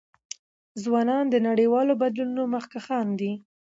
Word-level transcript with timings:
ځوانان 0.83 1.25
د 1.29 1.35
نړیوالو 1.47 1.93
بدلونونو 2.01 2.43
مخکښان 2.55 3.07
دي. 3.19 3.31